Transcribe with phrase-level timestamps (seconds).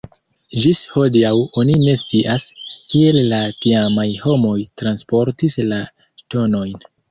[0.61, 2.47] Ĝis hodiaŭ oni ne scias,
[2.93, 5.83] kiel la tiamaj homoj transportis la
[6.25, 6.77] ŝtonojn.